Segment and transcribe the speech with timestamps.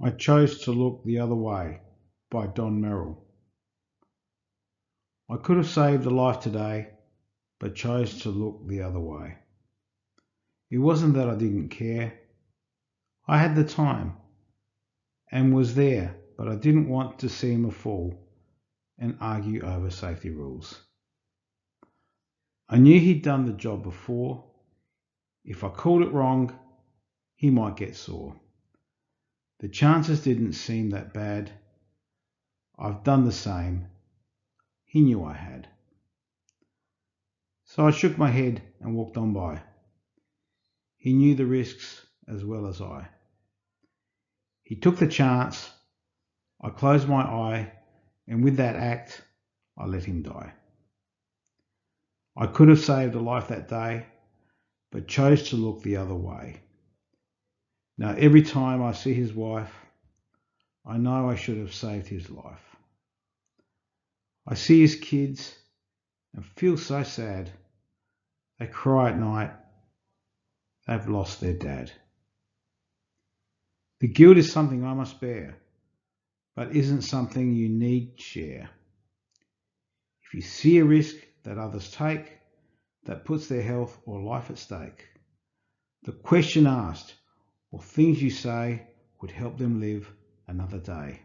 [0.00, 1.80] I chose to look the other way
[2.30, 3.16] by Don Merrell.
[5.30, 6.88] I could have saved a life today,
[7.58, 9.38] but chose to look the other way.
[10.70, 12.18] It wasn't that I didn't care.
[13.26, 14.14] I had the time
[15.32, 18.22] and was there, but I didn't want to seem a fool
[18.98, 20.82] and argue over safety rules.
[22.68, 24.44] I knew he'd done the job before.
[25.44, 26.52] If I called it wrong,
[27.34, 28.38] he might get sore.
[29.58, 31.50] The chances didn't seem that bad.
[32.78, 33.86] I've done the same.
[34.84, 35.68] He knew I had.
[37.64, 39.62] So I shook my head and walked on by.
[40.98, 43.08] He knew the risks as well as I.
[44.62, 45.70] He took the chance.
[46.60, 47.72] I closed my eye,
[48.26, 49.24] and with that act,
[49.78, 50.52] I let him die.
[52.36, 54.06] I could have saved a life that day,
[54.90, 56.60] but chose to look the other way.
[57.98, 59.72] Now, every time I see his wife,
[60.84, 62.76] I know I should have saved his life.
[64.46, 65.56] I see his kids
[66.34, 67.50] and feel so sad.
[68.58, 69.50] They cry at night.
[70.86, 71.90] They've lost their dad.
[74.00, 75.58] The guilt is something I must bear,
[76.54, 78.70] but isn't something you need share.
[80.22, 82.38] If you see a risk that others take
[83.04, 85.06] that puts their health or life at stake,
[86.02, 87.15] the question asked
[87.76, 88.82] or things you say
[89.20, 90.10] would help them live
[90.48, 91.20] another day.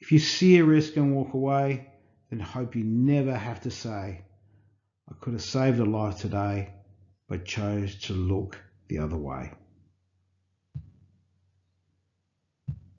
[0.00, 1.86] If you see a risk and walk away,
[2.28, 4.24] then hope you never have to say,
[5.08, 6.70] I could have saved a life today,
[7.28, 9.52] but chose to look the other way.